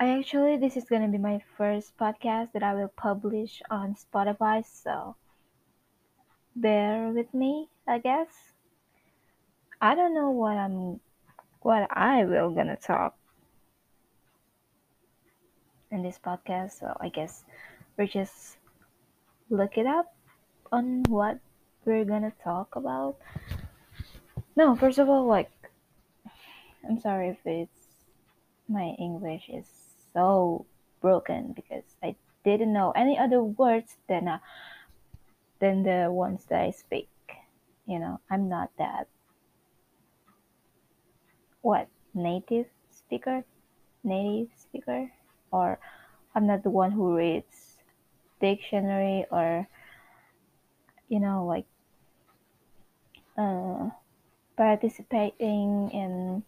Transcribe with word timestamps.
I 0.00 0.16
actually, 0.16 0.56
this 0.56 0.76
is 0.76 0.84
gonna 0.84 1.08
be 1.08 1.18
my 1.18 1.42
first 1.56 1.96
podcast 1.96 2.52
that 2.52 2.62
I 2.62 2.72
will 2.72 2.92
publish 2.96 3.60
on 3.68 3.96
Spotify, 3.96 4.64
so 4.64 5.16
bear 6.54 7.08
with 7.08 7.34
me, 7.34 7.68
I 7.84 7.98
guess. 7.98 8.28
I 9.80 9.96
don't 9.96 10.14
know 10.14 10.30
what 10.30 10.56
I'm, 10.56 11.00
what 11.62 11.88
I 11.90 12.24
will 12.24 12.50
gonna 12.50 12.76
talk 12.76 13.16
in 15.90 16.04
this 16.04 16.20
podcast, 16.24 16.78
so 16.78 16.96
I 17.00 17.08
guess 17.08 17.42
we're 17.96 18.06
just 18.06 18.58
look 19.50 19.76
it 19.76 19.86
up 19.86 20.14
on 20.70 21.02
what 21.08 21.40
we're 21.84 22.04
gonna 22.04 22.32
talk 22.44 22.76
about. 22.76 23.16
No, 24.54 24.76
first 24.76 24.98
of 24.98 25.08
all, 25.08 25.26
like, 25.26 25.50
I'm 26.88 27.00
sorry 27.00 27.30
if 27.30 27.38
it's 27.44 28.06
my 28.68 28.94
English 29.00 29.48
is 29.52 29.77
so 30.12 30.66
broken 31.00 31.52
because 31.54 31.84
I 32.02 32.16
didn't 32.44 32.72
know 32.72 32.92
any 32.92 33.18
other 33.18 33.42
words 33.42 33.96
than 34.08 34.28
uh, 34.28 34.38
than 35.60 35.82
the 35.82 36.08
ones 36.10 36.44
that 36.48 36.60
I 36.60 36.70
speak. 36.70 37.08
You 37.86 37.98
know, 37.98 38.20
I'm 38.30 38.48
not 38.48 38.70
that 38.78 39.08
what 41.62 41.88
native 42.14 42.66
speaker, 42.90 43.44
native 44.04 44.48
speaker, 44.56 45.10
or 45.50 45.78
I'm 46.34 46.46
not 46.46 46.62
the 46.62 46.70
one 46.70 46.92
who 46.92 47.16
reads 47.16 47.76
dictionary 48.40 49.26
or 49.30 49.66
you 51.08 51.18
know 51.18 51.44
like 51.44 51.66
uh, 53.36 53.90
participating 54.56 55.90
in 55.92 56.42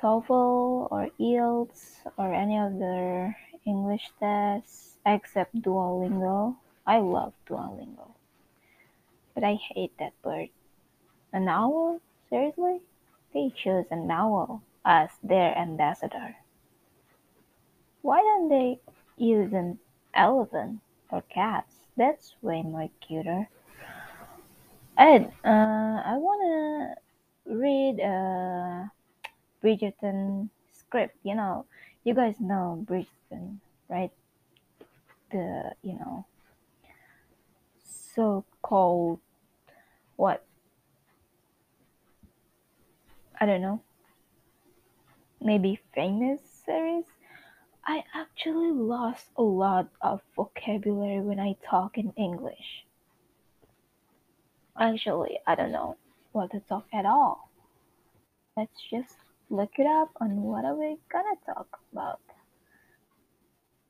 TOEFL 0.00 0.88
or 0.92 1.08
IELTS 1.18 2.06
or 2.16 2.32
any 2.32 2.56
other 2.56 3.36
English 3.66 4.10
tests 4.20 4.96
except 5.04 5.60
Duolingo. 5.60 6.56
I 6.86 6.98
love 6.98 7.32
Duolingo. 7.48 8.12
But 9.34 9.42
I 9.42 9.54
hate 9.54 9.98
that 9.98 10.20
bird. 10.22 10.50
An 11.32 11.48
owl? 11.48 12.00
Seriously? 12.30 12.80
They 13.34 13.50
chose 13.50 13.86
an 13.90 14.10
owl 14.10 14.62
as 14.84 15.10
their 15.22 15.56
ambassador. 15.58 16.36
Why 18.02 18.20
don't 18.20 18.48
they 18.48 18.78
use 19.16 19.52
an 19.52 19.78
elephant 20.14 20.80
or 21.10 21.22
cats? 21.22 21.74
That's 21.96 22.36
way 22.40 22.62
more 22.62 22.88
cuter. 23.00 23.48
Ed, 24.96 25.32
uh, 25.44 26.02
I 26.04 26.16
wanna 26.16 26.94
read 27.44 27.98
a 28.00 28.90
Bridgerton 29.62 30.48
script. 30.72 31.16
You 31.22 31.34
know, 31.34 31.66
you 32.04 32.14
guys 32.14 32.36
know 32.40 32.84
Bridgerton, 32.88 33.58
right? 33.88 34.10
The 35.30 35.72
you 35.82 35.94
know 35.94 36.24
so-called 38.14 39.20
what? 40.16 40.44
I 43.40 43.46
don't 43.46 43.62
know. 43.62 43.80
Maybe 45.40 45.78
famous 45.94 46.40
series. 46.66 47.04
I 47.86 48.02
actually 48.14 48.72
lost 48.72 49.26
a 49.36 49.42
lot 49.42 49.88
of 50.02 50.20
vocabulary 50.36 51.20
when 51.20 51.38
I 51.38 51.56
talk 51.64 51.96
in 51.96 52.12
English. 52.16 52.84
Actually, 54.78 55.38
I 55.46 55.54
don't 55.54 55.72
know 55.72 55.96
what 56.32 56.50
to 56.50 56.60
talk 56.60 56.86
at 56.92 57.06
all. 57.06 57.48
Let's 58.56 58.80
just 58.90 59.14
look 59.50 59.70
it 59.78 59.86
up 59.86 60.10
on 60.20 60.42
what 60.42 60.64
are 60.64 60.74
we 60.74 60.96
gonna 61.10 61.36
talk 61.46 61.80
about. 61.92 62.20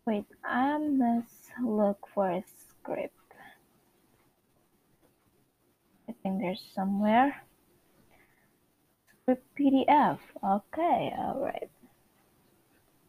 Wait, 0.06 0.24
I 0.44 0.78
must 0.78 1.50
look 1.62 2.06
for 2.14 2.30
a 2.30 2.44
script. 2.70 3.14
I 6.08 6.14
think 6.22 6.40
there's 6.40 6.64
somewhere. 6.74 7.42
Script 9.22 9.44
PDF. 9.58 10.18
Okay, 10.42 11.12
alright. 11.18 11.70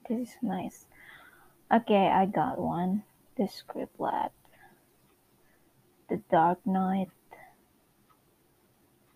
This 0.10 0.30
is 0.30 0.36
nice. 0.42 0.86
Okay, 1.72 2.08
I 2.08 2.26
got 2.26 2.60
one. 2.60 3.04
The 3.38 3.48
script 3.48 4.00
lab. 4.00 4.32
The 6.10 6.22
Dark 6.30 6.66
Knight. 6.66 7.10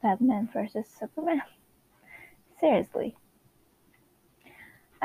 Batman 0.01 0.49
versus 0.53 0.85
Superman. 0.99 1.41
Seriously. 2.59 3.17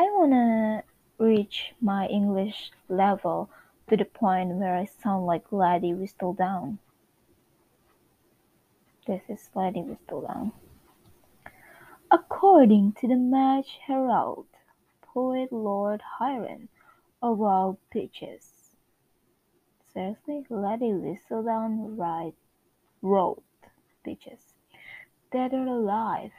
I 0.01 0.05
wanna 0.13 0.85
reach 1.19 1.75
my 1.81 2.07
English 2.07 2.71
level 2.89 3.51
to 3.89 3.97
the 3.97 4.05
point 4.05 4.51
where 4.51 4.77
I 4.77 4.85
sound 4.85 5.27
like 5.27 5.51
Laddie 5.51 5.93
Whistledown. 5.93 6.79
This 9.09 9.23
is 9.29 9.51
Laddie 9.57 9.83
Whistledown. 9.83 10.53
According 12.13 12.93
to 13.01 13.09
the 13.09 13.17
Match 13.17 13.81
Herald, 13.89 14.47
poet 15.03 15.53
Lord 15.53 16.01
Byron 16.21 16.69
of 17.21 17.43
all 17.43 17.81
pitches. 17.91 18.77
Seriously, 19.93 20.47
Laddie 20.49 20.93
Whistledown 20.93 21.99
write, 21.99 22.37
wrote 23.03 23.43
pitches. 24.05 24.55
Dead 25.33 25.53
or 25.53 25.67
alive, 25.67 26.31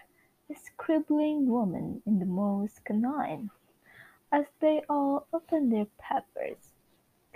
a 0.52 0.56
scribbling 0.56 1.48
woman 1.48 2.02
in 2.06 2.20
the 2.20 2.26
most 2.26 2.84
canine. 2.84 3.50
As 4.32 4.46
they 4.60 4.82
all 4.90 5.28
open 5.32 5.70
their 5.70 5.88
papers, 6.00 6.74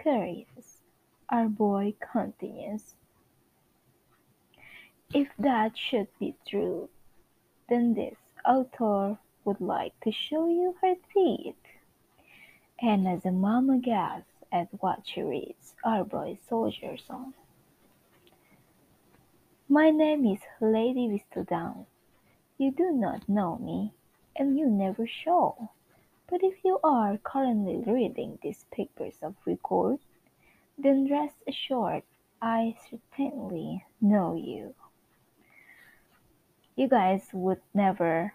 curious, 0.01 0.81
our 1.29 1.47
boy 1.47 1.94
continues. 2.12 2.96
If 5.13 5.29
that 5.38 5.78
should 5.78 6.07
be 6.19 6.35
true, 6.47 6.90
then 7.69 7.94
this 7.94 8.18
author 8.46 9.18
would 9.45 9.62
like 9.62 10.00
to 10.01 10.12
show 10.12 10.47
you 10.47 10.75
her 10.81 10.95
teeth. 11.13 11.56
And 12.81 13.07
as 13.07 13.25
a 13.25 13.31
mama 13.31 13.78
gasps 13.78 14.25
at 14.51 14.68
what 14.80 15.01
she 15.06 15.22
reads, 15.22 15.75
our 15.84 16.03
boy 16.03 16.38
soldiers 16.50 17.03
on. 17.09 17.34
My 19.69 19.90
name 19.90 20.25
is 20.25 20.40
Lady 20.59 21.07
Whistledown. 21.07 21.85
You 22.58 22.72
do 22.72 22.91
not 22.91 23.28
know 23.28 23.58
me, 23.58 23.94
and 24.36 24.58
you 24.58 24.68
never 24.68 25.08
shall. 25.08 25.74
But 26.30 26.44
if 26.44 26.64
you 26.64 26.80
are 26.84 27.18
currently 27.18 27.84
reading 27.86 28.38
these 28.41 28.66
papers 28.72 29.16
of 29.22 29.36
record, 29.46 30.00
then 30.78 31.09
rest 31.09 31.36
assured 31.47 32.03
I 32.42 32.75
certainly 32.90 33.86
know 34.00 34.36
you. 34.36 34.75
You 36.75 36.88
guys 36.88 37.30
would 37.34 37.62
never, 37.74 38.34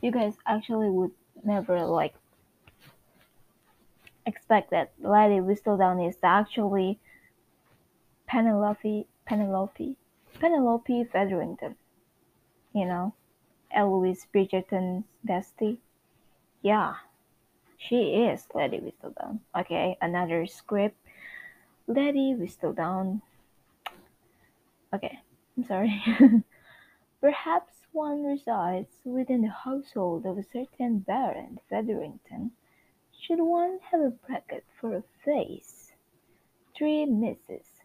you 0.00 0.10
guys 0.10 0.34
actually 0.46 0.90
would 0.90 1.12
never 1.44 1.84
like 1.86 2.14
expect 4.26 4.70
that 4.70 4.92
Lady 5.00 5.40
Whistledown 5.40 6.06
is 6.08 6.16
actually 6.22 6.98
Penelope, 8.26 9.06
Penelope, 9.24 9.96
Penelope 10.38 11.04
Featherington. 11.04 11.76
You 12.76 12.84
know, 12.84 13.14
Eloise 13.70 14.26
Bridgerton's 14.34 15.06
bestie. 15.26 15.78
Yeah, 16.60 16.96
she 17.78 18.26
is 18.28 18.46
Lady 18.54 18.80
Whistledown. 18.80 19.40
Okay, 19.58 19.96
another 20.02 20.46
script. 20.46 20.98
Lady 21.86 22.34
Whistledown. 22.34 23.22
Okay, 24.92 25.20
I'm 25.56 25.64
sorry. 25.64 26.04
Perhaps 27.22 27.72
one 27.92 28.22
resides 28.22 28.92
within 29.06 29.40
the 29.40 29.48
household 29.64 30.26
of 30.26 30.36
a 30.36 30.42
certain 30.42 30.98
Baron 30.98 31.58
Featherington. 31.70 32.50
Should 33.18 33.40
one 33.40 33.78
have 33.90 34.02
a 34.02 34.10
bracket 34.10 34.66
for 34.78 34.94
a 34.94 35.02
face? 35.24 35.94
Three 36.76 37.06
misses 37.06 37.75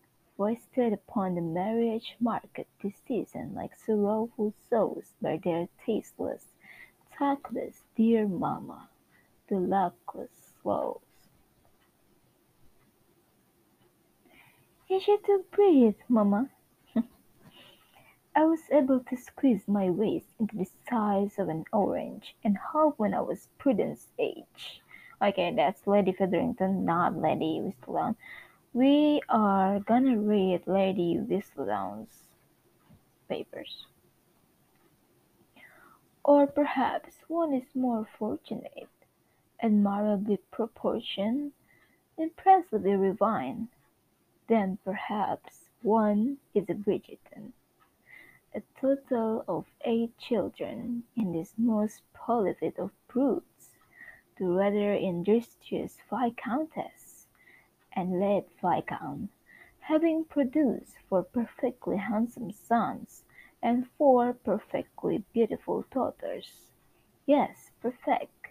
foisted 0.41 0.91
upon 0.91 1.35
the 1.35 1.41
marriage 1.41 2.15
market 2.19 2.65
this 2.81 2.95
season 3.07 3.53
like 3.53 3.69
sorrowful 3.75 4.51
souls 4.71 5.13
by 5.21 5.39
their 5.43 5.67
tasteless, 5.85 6.45
tactless 7.15 7.83
dear 7.95 8.27
mamma, 8.27 8.89
the 9.49 9.55
luckless 9.55 10.31
souls. 10.63 11.03
Is 14.89 15.03
Easier 15.03 15.17
to 15.27 15.45
breathe, 15.51 16.01
mamma. 16.09 16.49
I 18.35 18.43
was 18.45 18.61
able 18.71 19.01
to 19.11 19.17
squeeze 19.17 19.67
my 19.67 19.91
waist 19.91 20.29
into 20.39 20.55
the 20.55 20.67
size 20.89 21.37
of 21.37 21.49
an 21.49 21.65
orange 21.71 22.35
and 22.43 22.57
half 22.73 22.93
when 22.97 23.13
I 23.13 23.21
was 23.21 23.47
Prudence 23.59 24.07
age. 24.17 24.81
Okay, 25.21 25.53
that's 25.55 25.85
Lady 25.85 26.13
Featherington, 26.13 26.83
not 26.83 27.15
Lady 27.15 27.61
Whistledown. 27.61 28.15
We 28.73 29.21
are 29.27 29.81
gonna 29.81 30.17
read 30.17 30.65
Lady 30.65 31.17
Whistledown's 31.17 32.23
papers. 33.27 33.85
Or 36.23 36.47
perhaps 36.47 37.17
one 37.27 37.53
is 37.53 37.75
more 37.75 38.07
fortunate 38.17 38.87
admirably 39.61 40.37
proportioned, 40.51 41.51
impressively 42.17 42.95
refined, 42.95 43.67
then 44.47 44.77
perhaps 44.85 45.69
one 45.81 46.37
is 46.53 46.69
a 46.69 46.73
Bridgerton. 46.73 47.51
A 48.55 48.61
total 48.79 49.43
of 49.49 49.65
eight 49.83 50.17
children, 50.17 51.03
and 51.17 51.35
this 51.35 51.53
most 51.57 52.03
prolific 52.13 52.79
of 52.79 52.91
broods, 53.09 53.75
the 54.37 54.45
rather 54.45 54.93
industrious 54.93 55.97
Viscountess 56.09 57.00
and 57.93 58.19
late 58.19 58.47
Viscount 58.61 59.29
having 59.81 60.23
produced 60.23 60.95
four 61.09 61.23
perfectly 61.23 61.97
handsome 61.97 62.51
sons 62.51 63.23
and 63.61 63.87
four 63.97 64.33
perfectly 64.33 65.23
beautiful 65.33 65.85
daughters. 65.91 66.71
Yes, 67.25 67.71
perfect, 67.81 68.47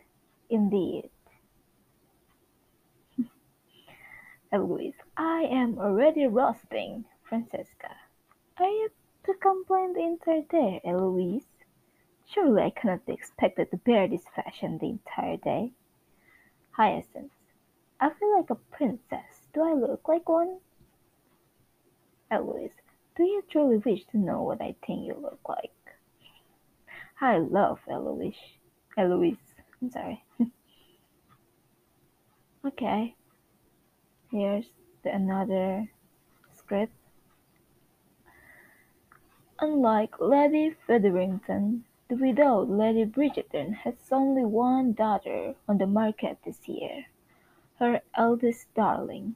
indeed. 0.49 1.11
Eloise, 4.53 5.01
I 5.17 5.43
am 5.45 5.79
already 5.79 6.27
roasting. 6.27 7.05
Francesca, 7.23 7.97
are 8.59 8.69
you 8.69 8.91
to 9.25 9.35
complain 9.35 9.93
the 9.95 10.01
entire 10.01 10.43
day, 10.43 10.81
Eloise? 10.85 11.47
Surely 12.27 12.63
I 12.63 12.71
cannot 12.71 13.07
be 13.07 13.13
expected 13.13 13.71
to 13.71 13.77
bear 13.79 14.07
this 14.09 14.29
fashion 14.35 14.79
the 14.79 14.91
entire 14.91 15.37
day. 15.37 15.73
Hyacinth, 16.73 17.33
I 18.01 18.11
feel 18.11 18.37
like 18.37 18.51
a 18.51 18.55
princess. 18.57 19.30
Do 19.52 19.62
I 19.62 19.73
look 19.73 20.06
like 20.06 20.29
one? 20.29 20.58
Eloise, 22.31 22.76
do 23.17 23.25
you 23.25 23.43
truly 23.50 23.79
wish 23.79 24.05
to 24.12 24.19
know 24.19 24.43
what 24.43 24.61
I 24.61 24.76
think 24.87 25.06
you 25.06 25.14
look 25.20 25.41
like? 25.49 25.73
I 27.20 27.38
love 27.38 27.81
Eloise. 27.91 28.35
Eloise, 28.97 29.55
I'm 29.82 29.91
sorry. 29.91 30.25
okay, 32.67 33.14
here's 34.31 34.67
the 35.02 35.14
another 35.14 35.88
script. 36.56 36.93
Unlike 39.58 40.20
Lady 40.20 40.76
Featherington, 40.87 41.85
the 42.08 42.17
widowed 42.17 42.70
Lady 42.70 43.05
Bridgerton 43.05 43.75
has 43.75 43.94
only 44.11 44.44
one 44.44 44.93
daughter 44.93 45.55
on 45.69 45.79
the 45.79 45.87
market 45.87 46.38
this 46.44 46.67
year, 46.67 47.06
her 47.81 48.03
eldest 48.15 48.73
darling, 48.75 49.35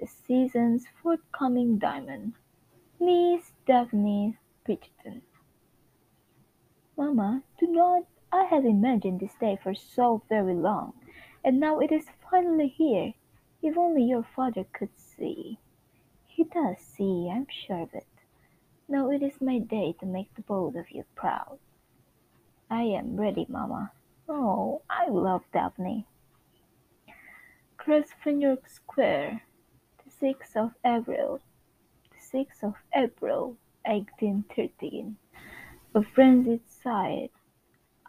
the 0.00 0.06
season's 0.06 0.86
forthcoming 1.02 1.76
diamond, 1.76 2.32
Miss 2.98 3.52
Daphne 3.66 4.38
Bridgerton. 4.66 5.20
Mamma, 6.96 7.42
do 7.60 7.66
not 7.66 8.04
I 8.32 8.44
have 8.44 8.64
imagined 8.64 9.20
this 9.20 9.34
day 9.34 9.58
for 9.62 9.74
so 9.74 10.22
very 10.30 10.54
long, 10.54 10.94
and 11.44 11.60
now 11.60 11.78
it 11.78 11.92
is 11.92 12.06
finally 12.30 12.68
here. 12.68 13.12
If 13.60 13.76
only 13.76 14.04
your 14.04 14.24
father 14.24 14.64
could 14.64 14.96
see. 14.98 15.58
He 16.26 16.44
does 16.44 16.78
see, 16.78 17.30
I'm 17.30 17.46
sure 17.48 17.82
of 17.82 17.92
it. 17.92 18.08
Now 18.88 19.10
it 19.10 19.22
is 19.22 19.42
my 19.42 19.58
day 19.58 19.94
to 20.00 20.06
make 20.06 20.34
the 20.34 20.42
both 20.42 20.74
of 20.74 20.90
you 20.90 21.04
proud. 21.14 21.58
I 22.70 22.84
am 22.84 23.20
ready, 23.20 23.44
mamma. 23.46 23.92
Oh, 24.26 24.80
I 24.88 25.08
love 25.10 25.44
Daphne. 25.52 26.06
Grosvenor 27.84 28.56
Square, 28.66 29.42
the 30.02 30.10
sixth 30.10 30.56
of 30.56 30.70
April, 30.86 31.40
the 32.10 32.18
sixth 32.18 32.64
of 32.64 32.76
April, 32.94 33.58
1813. 33.84 35.16
A 35.94 36.02
frenzied 36.02 36.66
sight 36.66 37.30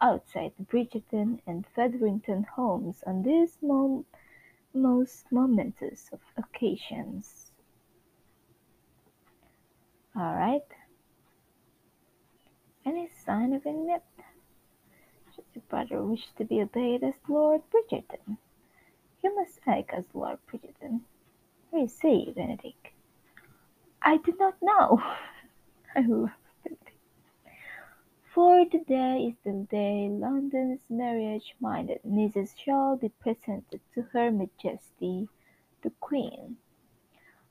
outside 0.00 0.52
the 0.56 0.64
Bridgerton 0.64 1.40
and 1.46 1.66
Featherington 1.66 2.44
homes 2.54 3.04
on 3.06 3.22
these 3.22 3.58
mo- 3.60 4.06
most 4.72 5.30
momentous 5.30 6.08
of 6.10 6.20
occasions. 6.38 7.52
All 10.16 10.34
right. 10.36 10.62
Any 12.86 13.10
sign 13.26 13.52
of 13.52 13.66
it 13.66 14.02
Should 15.34 15.44
your 15.52 15.64
brother 15.68 16.02
wish 16.02 16.28
to 16.38 16.46
be 16.46 16.62
obeyed 16.62 17.04
as 17.04 17.16
Lord 17.28 17.60
Bridgerton? 17.70 18.38
You 19.26 19.34
must 19.34 19.58
act 19.66 19.92
as 19.92 20.14
Lord 20.14 20.38
Bridgerton. 20.46 21.00
Where 21.70 21.82
is 21.82 21.92
say, 21.92 22.30
Benedict? 22.30 22.90
I 24.00 24.18
do 24.18 24.32
not 24.38 24.54
know. 24.62 25.02
I 25.96 26.02
love 26.02 26.30
Benedict. 26.62 26.92
For 28.32 28.64
today 28.66 29.34
is 29.34 29.36
the 29.42 29.66
day 29.68 30.08
London's 30.08 30.82
marriage-minded 30.88 32.04
nieces 32.04 32.54
shall 32.56 32.96
be 32.96 33.08
presented 33.08 33.80
to 33.94 34.02
Her 34.02 34.30
Majesty 34.30 35.28
the 35.82 35.90
Queen. 35.98 36.58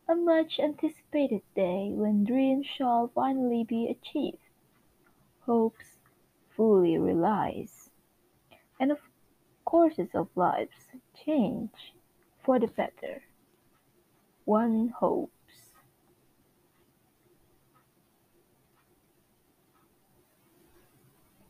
A 0.07 0.15
much 0.15 0.61
anticipated 0.61 1.41
day 1.57 1.91
when 1.91 2.23
dreams 2.23 2.65
shall 2.65 3.09
finally 3.13 3.65
be 3.65 3.89
achieved, 3.89 4.37
hopes 5.41 5.97
fully 6.47 6.97
realized, 6.97 7.89
and 8.79 8.93
of 8.93 8.99
courses 9.75 10.07
of 10.13 10.29
lives 10.35 10.87
change 11.25 11.91
for 12.45 12.57
the 12.59 12.67
better. 12.67 13.21
One 14.45 14.93
hopes. 14.97 15.73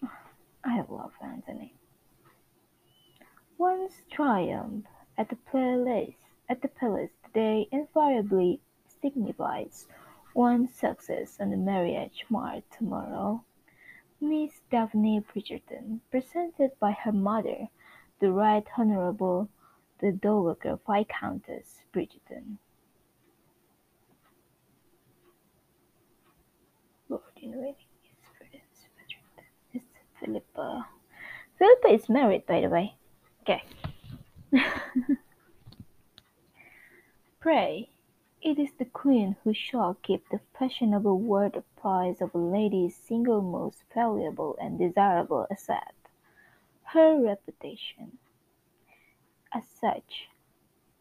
I 0.65 0.83
love 0.89 1.11
Anthony. 1.21 1.75
One's 3.59 4.01
triumph 4.09 4.85
at 5.19 5.29
the 5.29 5.35
palace 5.35 6.15
at 6.49 6.63
the 6.63 6.67
palace 6.67 7.11
today 7.25 7.67
invariably 7.71 8.59
signifies 9.03 9.85
one's 10.33 10.73
success 10.73 11.37
on 11.39 11.51
the 11.51 11.57
marriage 11.57 12.25
mart 12.29 12.63
tomorrow. 12.75 13.43
Miss 14.19 14.61
Daphne 14.71 15.21
Bridgerton, 15.21 15.99
presented 16.09 16.71
by 16.79 16.93
her 16.93 17.11
mother, 17.11 17.69
the 18.19 18.31
Right 18.31 18.65
Honourable 18.77 19.49
the 19.99 20.11
Dowager 20.11 20.77
Viscountess 20.87 21.81
Bridgerton. 21.93 22.57
Lord 27.09 27.21
in 27.41 27.57
waiting 27.57 27.75
is. 28.53 28.61
It's 29.73 29.85
Philippa. 30.19 30.87
Philippa 31.57 31.87
is 31.87 32.09
married, 32.09 32.45
by 32.45 32.61
the 32.61 32.69
way. 32.69 32.95
Okay. 33.41 33.63
Pray, 37.39 37.89
it 38.41 38.59
is 38.59 38.71
the 38.77 38.85
Queen 38.85 39.35
who 39.43 39.53
shall 39.53 39.95
keep 40.01 40.27
the 40.29 40.39
fashionable 40.57 41.19
word 41.19 41.55
of 41.55 41.63
price 41.75 42.21
of 42.21 42.33
a 42.33 42.37
lady's 42.37 42.95
single 42.95 43.41
most 43.41 43.83
valuable 43.93 44.57
and 44.59 44.77
desirable 44.79 45.47
asset, 45.51 45.93
her 46.93 47.21
reputation. 47.21 48.17
As 49.53 49.63
such, 49.67 50.27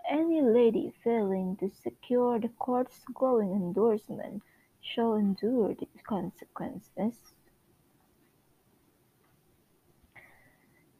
any 0.09 0.41
lady 0.41 0.93
failing 1.03 1.57
to 1.57 1.71
secure 1.71 2.38
the 2.38 2.49
court's 2.49 3.00
glowing 3.12 3.53
endorsement 3.53 4.43
shall 4.81 5.14
endure 5.14 5.75
the 5.75 5.88
consequences. 6.07 7.35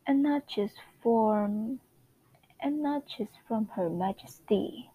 And 0.07 0.23
not 0.23 0.47
just 0.47 0.75
from 1.03 1.81
and 2.61 2.83
not 2.83 3.05
just 3.07 3.33
from 3.47 3.69
Her 3.77 3.91
Majesty, 3.91 4.91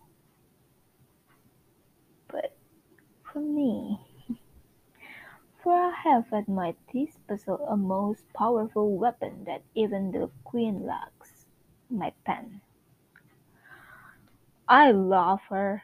but 2.28 2.58
from 3.24 3.56
me. 3.56 4.09
For 5.62 5.74
I 5.74 5.92
have 5.92 6.32
at 6.32 6.48
my 6.48 6.74
disposal 6.92 7.68
a 7.68 7.76
most 7.76 8.24
powerful 8.34 8.96
weapon 8.96 9.44
that 9.44 9.64
even 9.76 10.12
the 10.12 10.30
Queen 10.46 10.86
lacks 10.86 11.46
my 11.90 12.14
pen. 12.24 12.62
I 14.70 14.92
love 14.92 15.42
her. 15.50 15.84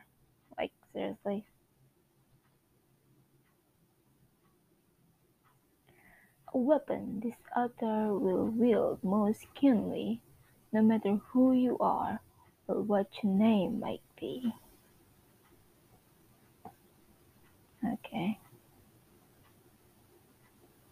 Like, 0.58 0.72
seriously. 0.94 1.46
A 6.54 6.58
weapon 6.58 7.20
this 7.20 7.36
author 7.54 8.18
will 8.18 8.46
wield 8.46 9.04
most 9.04 9.54
keenly, 9.56 10.22
no 10.72 10.82
matter 10.82 11.16
who 11.32 11.52
you 11.52 11.78
are 11.80 12.22
or 12.68 12.82
what 12.82 13.08
your 13.22 13.34
name 13.34 13.82
might 13.82 14.04
be. 14.16 14.54
Okay. 17.84 18.40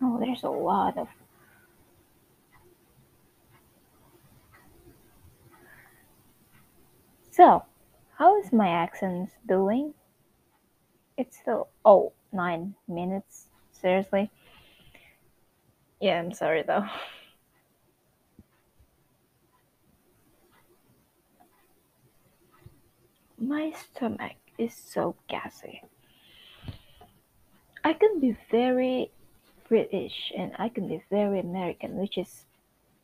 Oh, 0.05 0.19
there's 0.19 0.43
a 0.43 0.49
lot 0.49 0.97
of 0.97 1.07
So, 7.31 7.63
how 8.17 8.37
is 8.41 8.51
my 8.51 8.67
accent 8.67 9.29
doing? 9.47 9.93
It's 11.17 11.37
still 11.37 11.69
oh 11.85 12.11
nine 12.33 12.75
minutes. 12.85 13.47
Seriously. 13.71 14.29
Yeah, 16.01 16.19
I'm 16.19 16.33
sorry 16.33 16.63
though. 16.63 16.85
My 23.39 23.71
stomach 23.71 24.35
is 24.57 24.75
so 24.75 25.15
gassy. 25.29 25.81
I 27.85 27.93
can 27.93 28.19
be 28.19 28.37
very 28.51 29.11
British 29.73 30.31
and 30.37 30.51
I 30.59 30.69
can 30.69 30.87
be 30.87 31.01
very 31.09 31.39
American, 31.39 31.97
which 31.97 32.19
is 32.19 32.45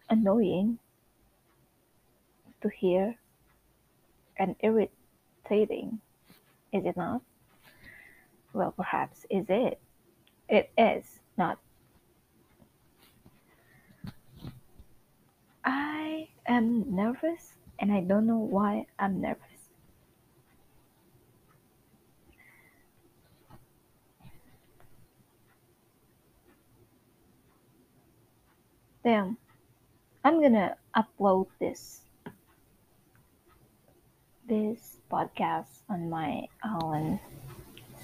annoying 0.08 0.78
to 2.62 2.70
hear 2.70 3.16
and 4.38 4.56
irritating, 4.60 6.00
is 6.72 6.86
it 6.86 6.96
not? 6.96 7.24
Well, 8.54 8.72
perhaps 8.72 9.26
is 9.32 9.48
it. 9.50 9.80
It 10.48 10.70
is 10.78 11.06
not. 11.40 11.58
I 15.66 16.28
am 16.46 16.86
nervous 16.96 17.54
and 17.80 17.92
I 17.92 18.02
don't 18.02 18.28
know 18.28 18.38
why 18.38 18.86
I'm 19.00 19.20
nervous. 19.22 19.49
Damn. 29.10 29.38
I'm 30.24 30.40
gonna 30.40 30.78
upload 30.96 31.48
this 31.60 32.02
this 34.48 34.98
podcast 35.12 35.82
on 35.90 36.12
my 36.12 36.46
own 36.64 37.20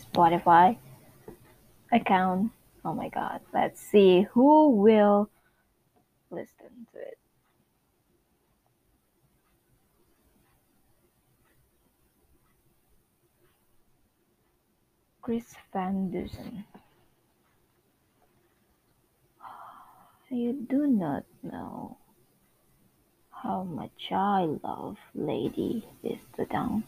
Spotify 0.01 0.75
account. 1.93 2.49
Oh 2.83 2.95
my 2.95 3.09
god. 3.09 3.41
Let's 3.53 3.79
see 3.79 4.25
who 4.33 4.69
will 4.71 5.29
listen 6.31 6.87
to 6.91 6.99
it. 6.99 7.19
Chris 15.21 15.53
Van 15.71 16.09
Dusen. 16.09 16.65
You 20.29 20.53
do 20.53 20.87
not 20.87 21.23
know 21.43 21.97
how 23.29 23.63
much 23.63 24.11
I 24.11 24.47
love 24.63 24.97
Lady 25.13 25.87
Whistledown. 26.03 26.83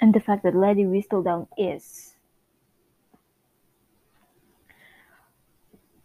And 0.00 0.12
the 0.12 0.20
fact 0.20 0.42
that 0.42 0.54
Lady 0.56 0.84
Whistledown 0.84 1.46
is 1.56 2.16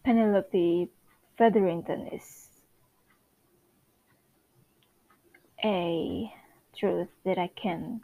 Penelope 0.04 0.90
Featherington 1.38 2.08
is 2.14 2.48
a 5.64 6.32
truth 6.78 7.10
that 7.26 7.38
I 7.38 7.50
can 7.56 8.02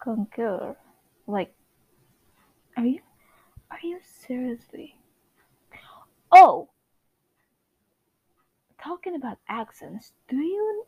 concur. 0.00 0.76
Like, 1.26 1.52
are 2.76 2.86
you 2.86 3.00
are 3.70 3.78
you 3.82 3.98
seriously? 4.02 4.96
Oh, 6.32 6.68
talking 8.82 9.14
about 9.14 9.38
accents, 9.48 10.12
do 10.28 10.36
you 10.36 10.84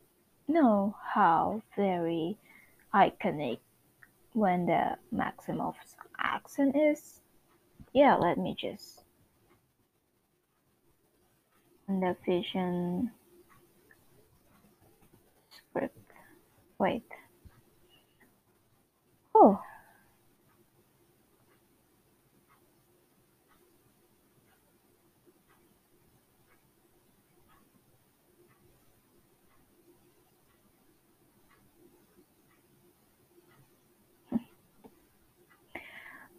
know 0.49 0.97
how 1.15 1.63
very 1.77 2.37
iconic 2.95 3.59
when 4.33 4.67
the 4.67 4.97
Maximoff's 5.15 5.97
accent 6.19 6.77
is? 6.77 7.21
Yeah, 7.93 8.17
let 8.17 8.39
me 8.39 8.57
just. 8.59 9.03
The 11.89 12.17
vision 12.25 13.11
script. 15.51 15.97
Wait. 16.79 17.03
Oh. 19.35 19.61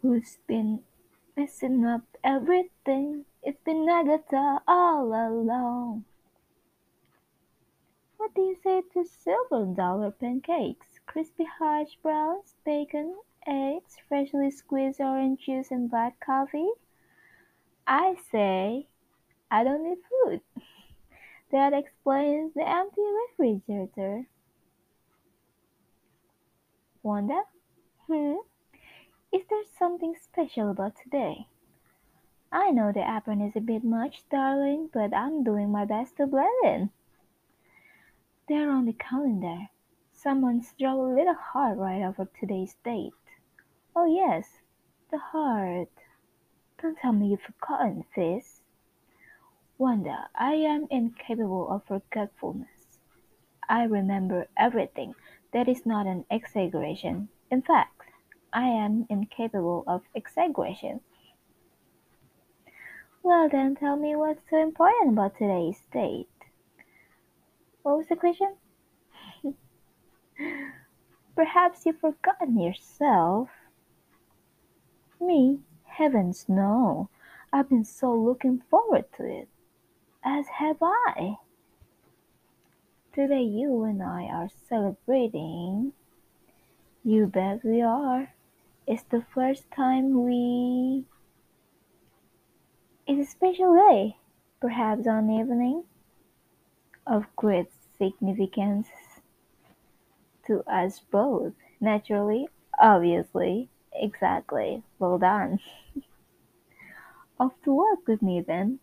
Who's 0.02 0.38
been 0.48 0.82
messing 1.36 1.86
up 1.86 2.02
everything? 2.24 3.24
It's 3.40 3.60
been 3.60 3.88
Agatha 3.88 4.60
all 4.66 5.14
along. 5.14 6.06
What 8.16 8.34
do 8.34 8.40
you 8.42 8.56
say 8.64 8.82
to 8.94 9.04
silver 9.04 9.64
dollar 9.64 10.10
pancakes? 10.10 10.98
Crispy 11.06 11.44
hash 11.44 11.96
browns, 12.02 12.56
bacon, 12.64 13.16
eggs, 13.46 13.96
freshly 14.08 14.50
squeezed 14.50 15.00
orange 15.00 15.46
juice 15.46 15.70
and 15.70 15.88
black 15.88 16.18
coffee? 16.18 16.72
I 17.86 18.16
say 18.32 18.88
I 19.52 19.62
don't 19.62 19.84
need 19.84 19.98
food. 20.10 20.40
That 21.52 21.74
explains 21.74 22.54
the 22.54 22.68
empty 22.68 23.02
refrigerator. 23.28 24.26
Wanda? 27.04 27.42
Hmm? 28.08 28.38
Is 29.32 29.46
there 29.48 29.64
something 29.78 30.14
special 30.14 30.70
about 30.70 30.92
today? 31.02 31.46
I 32.52 32.70
know 32.70 32.92
the 32.92 33.00
apron 33.00 33.40
is 33.40 33.56
a 33.56 33.60
bit 33.60 33.82
much, 33.82 34.28
darling, 34.28 34.90
but 34.92 35.14
I'm 35.14 35.42
doing 35.42 35.70
my 35.72 35.86
best 35.86 36.18
to 36.18 36.26
blend 36.26 36.50
in. 36.62 36.90
There 38.46 38.70
on 38.70 38.84
the 38.84 38.92
calendar, 38.92 39.70
someone's 40.12 40.74
drawn 40.78 40.98
a 40.98 41.14
little 41.14 41.32
heart 41.32 41.78
right 41.78 42.02
over 42.02 42.28
today's 42.38 42.74
date. 42.84 43.14
Oh 43.96 44.04
yes, 44.04 44.60
the 45.10 45.16
heart. 45.16 45.88
Don't 46.82 46.98
tell 46.98 47.12
me 47.12 47.28
you've 47.28 47.40
forgotten, 47.40 48.04
Vis. 48.14 48.60
Wanda, 49.78 50.28
I 50.34 50.56
am 50.56 50.88
incapable 50.90 51.70
of 51.70 51.84
forgetfulness. 51.84 52.98
I 53.66 53.84
remember 53.84 54.48
everything. 54.58 55.14
That 55.54 55.68
is 55.68 55.86
not 55.86 56.06
an 56.06 56.26
exaggeration. 56.30 57.30
In 57.50 57.62
fact, 57.62 58.01
I 58.52 58.64
am 58.64 59.06
incapable 59.08 59.82
of 59.86 60.02
exaggeration. 60.14 61.00
Well 63.22 63.48
then 63.48 63.76
tell 63.76 63.96
me 63.96 64.14
what's 64.14 64.42
so 64.50 64.60
important 64.60 65.12
about 65.12 65.38
today's 65.38 65.80
date. 65.92 66.28
What 67.82 67.98
was 67.98 68.08
the 68.08 68.16
question? 68.16 68.56
Perhaps 71.34 71.86
you've 71.86 72.00
forgotten 72.00 72.60
yourself. 72.60 73.48
Me? 75.20 75.60
Heavens 75.84 76.46
no. 76.48 77.08
I've 77.52 77.68
been 77.68 77.84
so 77.84 78.14
looking 78.14 78.62
forward 78.70 79.04
to 79.16 79.24
it. 79.24 79.48
As 80.24 80.46
have 80.58 80.82
I. 80.82 81.36
Today 83.14 83.42
you 83.42 83.84
and 83.84 84.02
I 84.02 84.24
are 84.24 84.48
celebrating. 84.68 85.92
You 87.04 87.26
bet 87.26 87.64
we 87.64 87.82
are. 87.82 88.32
It's 88.86 89.04
the 89.04 89.24
first 89.34 89.70
time 89.70 90.24
we. 90.24 91.04
It's 93.06 93.28
a 93.28 93.30
special 93.30 93.74
day, 93.74 94.16
perhaps 94.60 95.06
an 95.06 95.30
evening 95.30 95.84
of 97.06 97.24
great 97.36 97.66
significance 97.98 98.88
to 100.46 100.62
us 100.68 101.00
both. 101.10 101.52
Naturally, 101.80 102.48
obviously, 102.80 103.68
exactly. 103.92 104.82
Well 104.98 105.18
done. 105.18 105.60
Off 107.40 107.52
to 107.64 107.72
work 107.72 108.06
with 108.06 108.20
me 108.20 108.40
then. 108.40 108.80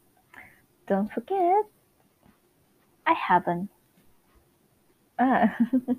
Don't 0.88 1.12
forget, 1.12 1.66
I 3.06 3.14
haven't. 3.14 3.70
Ah. 5.20 5.56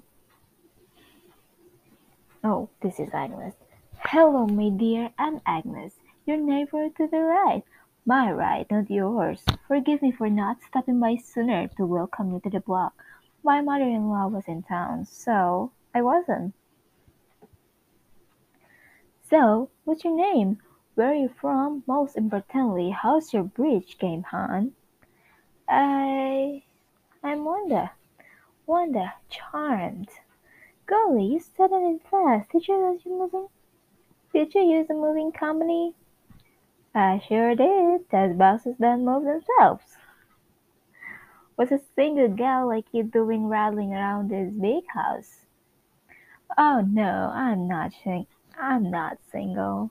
oh, 2.45 2.69
this 2.83 2.99
is 2.99 3.11
Agnes. 3.13 3.55
Hello, 4.13 4.45
my 4.45 4.71
dear, 4.71 5.13
I'm 5.21 5.41
Agnes, 5.47 5.95
your 6.27 6.37
neighbor 6.37 6.89
to 6.89 7.07
the 7.07 7.21
right. 7.21 7.63
My 8.05 8.33
right, 8.33 8.69
not 8.69 8.91
yours. 8.91 9.45
Forgive 9.69 10.03
me 10.03 10.11
for 10.11 10.29
not 10.29 10.57
stopping 10.67 10.99
by 10.99 11.15
sooner 11.15 11.69
to 11.77 11.87
welcome 11.87 12.33
you 12.33 12.41
to 12.41 12.51
the 12.51 12.59
block. 12.59 12.93
My 13.45 13.61
mother-in-law 13.61 14.27
was 14.27 14.49
in 14.49 14.65
town, 14.65 15.07
so 15.07 15.71
I 15.95 16.03
wasn't. 16.03 16.55
So, 19.29 19.71
what's 19.85 20.03
your 20.03 20.17
name? 20.17 20.59
Where 20.97 21.13
are 21.13 21.15
you 21.15 21.31
from? 21.41 21.85
Most 21.87 22.17
importantly, 22.17 22.91
how's 22.91 23.33
your 23.33 23.45
bridge 23.45 23.97
game, 24.01 24.25
hon? 24.25 24.73
I... 25.69 26.65
I'm 27.23 27.45
Wanda. 27.45 27.93
Wanda, 28.67 29.15
charmed. 29.29 30.09
Golly, 30.87 31.27
you 31.27 31.39
said 31.39 31.71
it 31.71 31.77
in 31.77 32.01
fast. 32.11 32.51
Did 32.51 32.67
you 32.67 32.77
realize 32.77 33.03
you're 33.05 33.25
missing? 33.25 33.47
Did 34.33 34.55
you 34.55 34.63
use 34.63 34.89
a 34.89 34.95
moving 34.95 35.33
company? 35.33 35.95
I 36.95 37.21
sure 37.27 37.55
did. 37.55 38.09
Test 38.11 38.39
boxes 38.39 38.77
don't 38.81 39.05
move 39.05 39.25
themselves. 39.25 39.97
What's 41.57 41.73
a 41.73 41.81
single 41.95 42.29
gal 42.29 42.67
like 42.69 42.87
you 42.93 43.03
doing 43.03 43.49
rattling 43.49 43.93
around 43.93 44.31
this 44.31 44.53
big 44.53 44.85
house? 44.95 45.47
Oh 46.57 46.81
no, 46.81 47.31
I'm 47.35 47.69
not 47.69 47.93
sing- 47.93 48.27
I'm 48.59 48.91
not 48.91 49.19
single. 49.31 49.91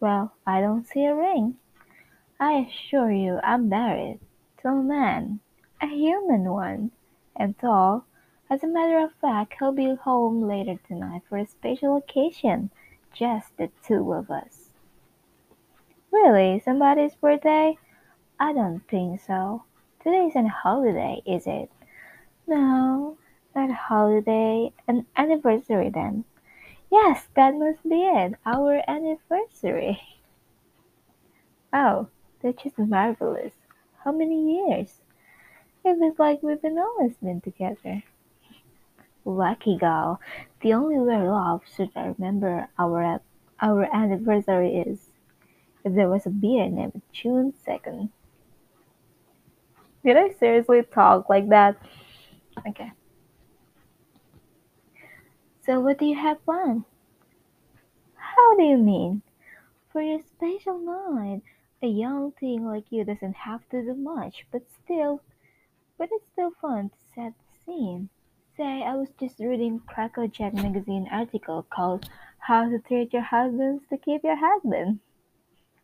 Well, 0.00 0.32
I 0.46 0.60
don't 0.60 0.86
see 0.86 1.04
a 1.04 1.14
ring. 1.14 1.56
I 2.40 2.68
assure 2.68 3.10
you 3.10 3.40
I'm 3.42 3.68
married 3.68 4.20
to 4.58 4.68
a 4.68 4.82
man, 4.82 5.40
a 5.80 5.86
human 5.86 6.50
one, 6.50 6.90
and 7.34 7.58
tall. 7.58 8.04
As 8.50 8.62
a 8.62 8.66
matter 8.66 8.98
of 8.98 9.12
fact, 9.14 9.54
he'll 9.58 9.72
be 9.72 9.94
home 9.94 10.42
later 10.42 10.78
tonight 10.86 11.22
for 11.28 11.38
a 11.38 11.46
special 11.46 11.96
occasion, 11.96 12.70
just 13.16 13.56
the 13.56 13.70
two 13.86 14.12
of 14.12 14.30
us. 14.30 14.70
Really? 16.12 16.60
Somebody's 16.60 17.14
birthday? 17.14 17.78
I 18.38 18.52
don't 18.52 18.86
think 18.88 19.20
so. 19.20 19.64
Today's 20.02 20.36
a 20.36 20.46
holiday, 20.46 21.22
is 21.26 21.46
it? 21.46 21.70
No, 22.46 23.16
not 23.54 23.70
a 23.70 23.74
holiday. 23.74 24.72
An 24.86 25.06
anniversary 25.16 25.90
then. 25.90 26.24
Yes, 26.92 27.26
that 27.34 27.54
must 27.54 27.82
be 27.82 28.02
it. 28.02 28.34
Our 28.44 28.82
anniversary. 28.88 30.00
Oh, 31.72 32.08
that's 32.40 32.62
just 32.62 32.78
marvelous. 32.78 33.52
How 34.02 34.12
many 34.12 34.54
years? 34.54 35.00
It 35.84 35.98
feels 35.98 36.18
like 36.18 36.42
we've 36.42 36.62
been 36.62 36.78
always 36.78 37.16
been 37.16 37.42
together. 37.42 38.02
Lucky 39.26 39.76
gal. 39.76 40.20
The 40.62 40.72
only 40.72 40.98
way 40.98 41.20
love 41.28 41.62
should 41.74 41.90
remember 41.96 42.68
our 42.78 43.20
our 43.60 43.84
anniversary 43.92 44.76
is 44.76 45.10
if 45.84 45.94
there 45.94 46.08
was 46.08 46.26
a 46.26 46.30
beer 46.30 46.68
named 46.68 47.02
June 47.12 47.52
second. 47.64 48.10
Did 50.04 50.16
I 50.16 50.30
seriously 50.30 50.82
talk 50.84 51.28
like 51.28 51.48
that? 51.48 51.76
Okay. 52.68 52.92
So 55.64 55.80
what 55.80 55.98
do 55.98 56.04
you 56.04 56.14
have 56.14 56.44
planned? 56.44 56.84
How 58.14 58.56
do 58.56 58.62
you 58.62 58.76
mean? 58.78 59.22
For 59.90 60.00
your 60.00 60.20
special 60.20 60.78
night. 60.78 61.42
A 61.82 61.88
young 61.88 62.30
thing 62.30 62.64
like 62.64 62.84
you 62.90 63.04
doesn't 63.04 63.34
have 63.34 63.68
to 63.70 63.82
do 63.82 63.94
much, 63.94 64.46
but 64.52 64.62
still 64.84 65.20
but 65.98 66.10
it's 66.12 66.30
still 66.32 66.52
fun 66.60 66.90
to 66.90 66.96
set 67.14 67.32
the 67.32 67.58
scene. 67.64 68.08
Say, 68.56 68.82
I 68.82 68.94
was 68.94 69.08
just 69.20 69.38
reading 69.38 69.80
Crackerjack 69.86 70.54
magazine 70.54 71.06
article 71.12 71.66
called 71.68 72.08
How 72.38 72.66
to 72.66 72.78
Treat 72.78 73.12
Your 73.12 73.20
Husbands 73.20 73.84
to 73.90 73.98
Keep 73.98 74.24
Your 74.24 74.38
Husband. 74.38 75.00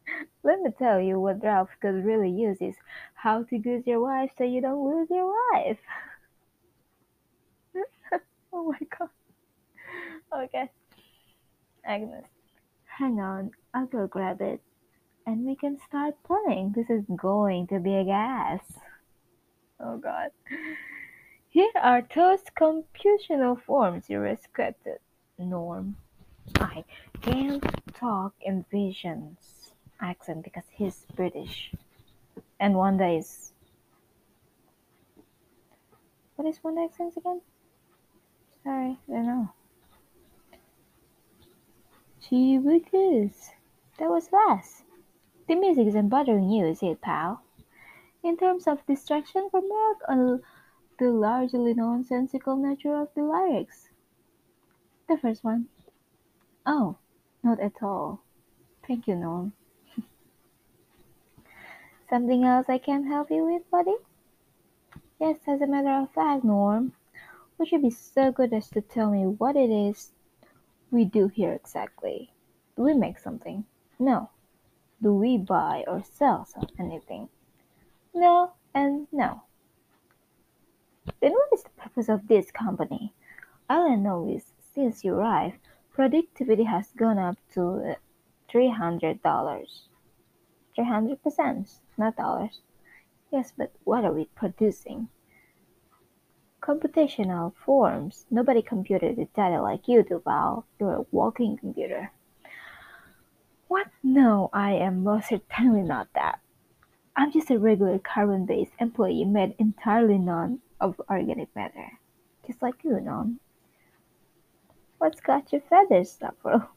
Let 0.42 0.60
me 0.62 0.70
tell 0.78 0.98
you 0.98 1.20
what 1.20 1.42
Ralph 1.42 1.68
could 1.82 2.02
really 2.02 2.30
use 2.30 2.62
is 2.62 2.74
how 3.12 3.42
to 3.42 3.58
goose 3.58 3.86
your 3.86 4.00
wife 4.00 4.30
so 4.38 4.44
you 4.44 4.62
don't 4.62 4.88
lose 4.88 5.08
your 5.10 5.34
wife. 5.52 5.78
oh 8.54 8.72
my 8.72 8.86
god. 8.98 10.44
Okay. 10.44 10.70
Agnes, 11.84 12.24
hang 12.86 13.20
on, 13.20 13.50
I'll 13.74 13.84
go 13.84 14.06
grab 14.06 14.40
it. 14.40 14.62
And 15.26 15.44
we 15.44 15.56
can 15.56 15.78
start 15.86 16.14
playing. 16.24 16.72
This 16.74 16.88
is 16.88 17.04
going 17.16 17.66
to 17.66 17.80
be 17.80 17.96
a 17.96 18.04
gas. 18.04 18.60
Oh 19.78 19.98
god. 19.98 20.30
Here 21.52 21.70
are 21.82 22.00
those 22.14 22.40
computational 22.58 23.60
forms 23.60 24.08
you 24.08 24.20
respected, 24.20 25.00
Norm. 25.38 25.96
I 26.58 26.82
can't 27.20 27.62
talk 27.92 28.32
in 28.40 28.64
visions 28.70 29.74
accent 30.00 30.44
because 30.44 30.64
he's 30.72 31.04
British. 31.14 31.70
And 32.58 32.74
Wanda 32.74 33.06
is. 33.06 33.52
What 36.36 36.48
is 36.48 36.58
Wanda 36.64 36.84
accent 36.84 37.18
again? 37.18 37.42
Sorry, 38.64 38.98
I 39.10 39.12
don't 39.12 39.26
know. 39.26 39.52
Gee 42.26 42.56
whiz. 42.56 43.50
That 43.98 44.08
was 44.08 44.28
fast. 44.28 44.84
The 45.48 45.54
music 45.54 45.86
isn't 45.88 46.08
bothering 46.08 46.48
you, 46.48 46.64
is 46.64 46.82
it, 46.82 47.02
pal? 47.02 47.42
In 48.24 48.38
terms 48.38 48.66
of 48.66 48.86
distraction 48.86 49.50
from 49.50 49.68
work 49.68 49.98
or 50.08 50.40
the 50.98 51.10
largely 51.10 51.74
nonsensical 51.74 52.56
nature 52.56 52.94
of 52.94 53.08
the 53.14 53.22
lyrics? 53.22 53.88
The 55.08 55.18
first 55.18 55.44
one. 55.44 55.68
Oh, 56.64 56.96
not 57.42 57.60
at 57.60 57.82
all. 57.82 58.22
Thank 58.86 59.06
you, 59.06 59.14
Norm. 59.14 59.52
Something 62.10 62.44
else 62.44 62.66
I 62.68 62.78
can 62.78 63.06
help 63.06 63.30
you 63.30 63.44
with, 63.44 63.68
buddy? 63.70 63.94
Yes, 65.20 65.38
as 65.46 65.60
a 65.60 65.66
matter 65.66 65.90
of 65.90 66.10
fact, 66.12 66.44
Norm. 66.44 66.92
Would 67.58 67.70
you 67.70 67.78
be 67.78 67.90
so 67.90 68.32
good 68.32 68.52
as 68.52 68.68
to 68.70 68.80
tell 68.80 69.10
me 69.10 69.24
what 69.24 69.56
it 69.56 69.70
is 69.70 70.12
we 70.90 71.04
do 71.04 71.28
here 71.28 71.52
exactly? 71.52 72.32
Do 72.76 72.82
we 72.82 72.94
make 72.94 73.18
something? 73.18 73.64
No. 73.98 74.30
Do 75.00 75.14
we 75.14 75.38
buy 75.38 75.84
or 75.86 76.02
sell 76.02 76.48
anything? 76.78 77.28
No 78.14 78.52
and 78.74 79.06
no. 79.12 79.42
Purpose 81.94 82.08
of 82.08 82.26
this 82.28 82.50
company? 82.50 83.12
All 83.68 83.92
I 83.92 83.96
know 83.96 84.26
is 84.26 84.52
since 84.74 85.04
you 85.04 85.14
arrived, 85.14 85.58
productivity 85.92 86.64
has 86.64 86.90
gone 86.96 87.18
up 87.18 87.36
to. 87.52 87.92
Uh, 87.92 87.94
three 88.52 88.70
hundred 88.70 89.22
percent, 91.22 91.70
not 91.96 92.16
dollars. 92.16 92.60
Yes, 93.30 93.52
but 93.56 93.72
what 93.84 94.04
are 94.04 94.12
we 94.12 94.26
producing? 94.34 95.08
Computational 96.62 97.54
forms. 97.56 98.26
Nobody 98.30 98.62
computed 98.62 99.16
the 99.16 99.24
data 99.34 99.60
like 99.62 99.88
you 99.88 100.02
do, 100.02 100.22
Val. 100.24 100.66
You're 100.78 100.96
a 100.96 101.06
walking 101.10 101.56
computer. 101.56 102.12
What? 103.68 103.88
No, 104.02 104.50
I 104.52 104.72
am 104.74 105.02
most 105.02 105.28
certainly 105.30 105.82
not 105.82 106.08
that. 106.14 106.40
I'm 107.16 107.32
just 107.32 107.50
a 107.50 107.58
regular 107.58 107.98
carbon-based 107.98 108.72
employee 108.78 109.24
made 109.24 109.54
entirely 109.58 110.18
non 110.18 110.60
of 110.82 111.00
organic 111.08 111.54
matter. 111.54 111.92
Just 112.46 112.60
like 112.60 112.82
you, 112.82 113.00
non. 113.00 113.38
What's 114.98 115.20
got 115.20 115.52
your 115.52 115.62
feathers, 115.62 116.10
Sappho? 116.10 116.68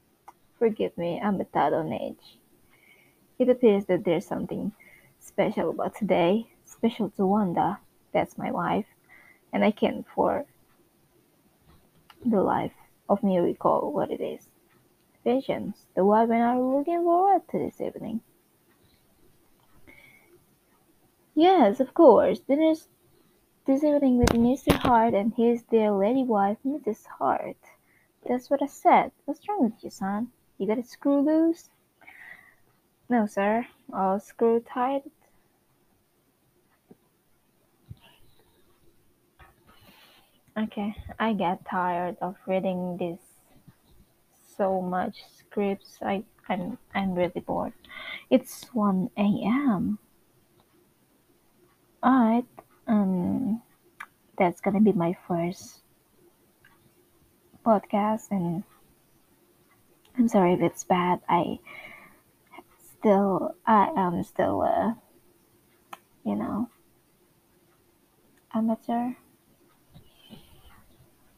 Forgive 0.58 0.96
me, 0.96 1.20
I'm 1.22 1.40
a 1.40 1.44
tad 1.44 1.74
on 1.74 1.92
edge. 1.92 2.38
It 3.38 3.48
appears 3.48 3.84
that 3.86 4.04
there's 4.04 4.26
something 4.26 4.72
special 5.18 5.70
about 5.70 5.94
today, 5.94 6.48
special 6.64 7.10
to 7.10 7.26
Wanda, 7.26 7.78
that's 8.12 8.38
my 8.38 8.50
wife, 8.50 8.86
and 9.52 9.64
I 9.64 9.70
can't 9.70 10.06
for 10.14 10.46
the 12.24 12.40
life 12.42 12.74
of 13.08 13.22
me 13.22 13.38
recall 13.38 13.92
what 13.92 14.10
it 14.10 14.20
is. 14.20 14.48
Visions, 15.24 15.86
the 15.94 16.04
wife 16.04 16.30
and 16.30 16.42
I 16.42 16.54
are 16.54 16.60
looking 16.60 17.02
forward 17.02 17.42
to 17.50 17.58
this 17.58 17.80
evening. 17.80 18.20
Yes, 21.34 21.80
of 21.80 21.94
course, 21.94 22.40
dinner's 22.40 22.88
this 23.70 23.84
evening 23.84 24.18
with 24.18 24.30
Mr. 24.30 24.72
Hart 24.72 25.14
and 25.14 25.32
his 25.36 25.62
dear 25.62 25.92
lady 25.92 26.24
wife, 26.24 26.56
Mrs. 26.66 27.06
Hart. 27.06 27.56
That's 28.28 28.50
what 28.50 28.60
I 28.60 28.66
said. 28.66 29.12
What's 29.26 29.48
wrong 29.48 29.62
with 29.62 29.84
you, 29.84 29.90
son? 29.90 30.32
You 30.58 30.66
got 30.66 30.78
a 30.78 30.82
screw 30.82 31.20
loose? 31.20 31.68
No, 33.08 33.26
sir. 33.26 33.64
All 33.92 34.18
screw 34.18 34.58
tight. 34.58 35.04
Okay, 40.58 40.96
I 41.20 41.32
get 41.34 41.64
tired 41.64 42.16
of 42.20 42.34
reading 42.48 42.96
this 42.96 43.20
so 44.56 44.82
much 44.82 45.22
scripts. 45.38 46.00
I 46.02 46.24
I'm 46.48 46.76
I'm 46.92 47.14
really 47.14 47.40
bored. 47.40 47.74
It's 48.30 48.64
one 48.74 49.10
a.m. 49.16 50.00
Alright, 52.02 52.46
um, 52.90 53.62
that's 54.36 54.60
gonna 54.60 54.80
be 54.80 54.92
my 54.92 55.16
first 55.28 55.82
podcast, 57.64 58.30
and 58.32 58.64
I'm 60.18 60.26
sorry 60.26 60.54
if 60.54 60.60
it's 60.60 60.82
bad. 60.82 61.20
I 61.28 61.60
still 62.98 63.54
I 63.64 63.92
am 63.96 64.22
still 64.24 64.62
uh, 64.62 64.94
you 66.24 66.34
know 66.34 66.68
amateur. 68.52 69.12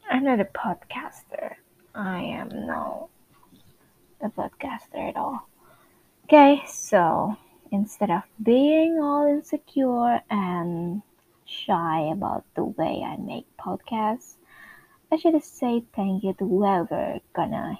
I'm 0.09 0.23
not 0.23 0.39
a 0.39 0.45
podcaster. 0.45 1.55
I 1.93 2.19
am 2.21 2.49
not 2.65 3.09
a 4.21 4.29
podcaster 4.29 5.09
at 5.09 5.17
all. 5.17 5.47
Okay, 6.25 6.63
so 6.67 7.37
instead 7.71 8.09
of 8.09 8.23
being 8.41 8.99
all 8.99 9.27
insecure 9.27 10.21
and 10.29 11.03
shy 11.45 12.09
about 12.11 12.45
the 12.55 12.63
way 12.63 13.03
I 13.05 13.17
make 13.17 13.45
podcasts, 13.57 14.35
I 15.11 15.17
should 15.17 15.41
say 15.43 15.83
thank 15.95 16.23
you 16.23 16.33
to 16.33 16.47
whoever 16.47 17.19
gonna 17.33 17.79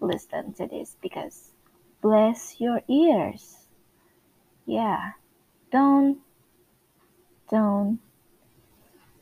listen 0.00 0.52
to 0.54 0.66
this 0.66 0.96
because 1.02 1.52
bless 2.00 2.60
your 2.60 2.82
ears. 2.88 3.66
Yeah, 4.66 5.12
don't, 5.70 6.18
don't, 7.50 8.00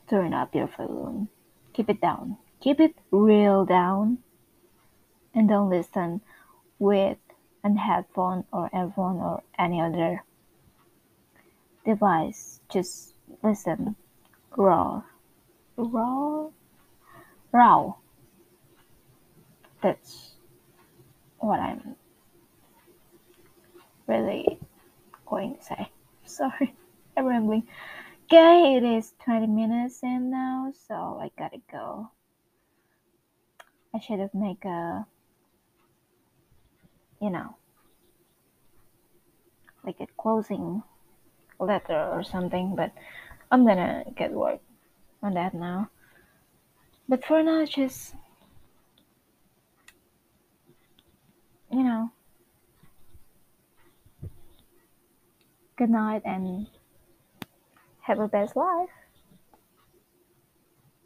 turn 0.09 0.33
up 0.33 0.55
your 0.55 0.67
volume. 0.67 1.29
Keep 1.73 1.91
it 1.91 2.01
down. 2.01 2.39
Keep 2.61 2.81
it 2.81 2.95
real 3.11 3.65
down. 3.65 4.19
And 5.35 5.49
don't 5.49 5.71
listen 5.71 6.21
with 6.79 7.19
an 7.63 7.77
headphone 7.77 8.45
or 8.53 8.71
earphone 8.75 9.17
or 9.19 9.43
any 9.59 9.81
other 9.81 10.25
device. 11.85 12.61
Just 12.69 13.15
listen 13.43 13.97
raw. 14.57 15.03
Raw? 15.77 16.51
Raw. 17.53 17.95
That's 19.83 20.33
what 21.39 21.61
I'm 21.61 21.95
really 24.07 24.59
going 25.27 25.57
to 25.57 25.63
say. 25.63 25.89
Sorry, 26.25 26.75
I'm 27.17 27.27
rambling. 27.27 27.67
Okay, 28.25 28.75
it 28.77 28.83
is 28.83 29.15
20 29.25 29.47
minutes 29.47 30.03
in 30.03 30.31
now, 30.31 30.73
so 30.87 31.19
I 31.23 31.31
gotta 31.39 31.63
go. 31.73 32.11
I 33.95 34.01
should 34.01 34.19
have 34.19 34.35
make 34.35 34.67
a, 34.67 35.07
you 37.23 37.31
know, 37.31 37.57
like 39.83 40.01
a 40.01 40.07
closing 40.19 40.83
letter 41.59 42.11
or 42.13 42.23
something, 42.23 42.75
but 42.77 42.93
I'm 43.51 43.67
gonna 43.67 44.05
get 44.17 44.33
work 44.33 44.61
on 45.23 45.35
that 45.35 45.55
now. 45.55 45.91
But 47.09 47.25
for 47.25 47.43
now, 47.43 47.65
just, 47.65 48.15
you 51.71 51.83
know, 51.83 52.11
good 55.77 55.91
night 55.91 56.23
and 56.25 56.67
have 58.03 58.19
a 58.19 58.29
best 58.29 58.57
life. 58.57 58.98